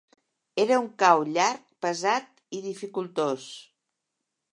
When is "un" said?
0.83-0.87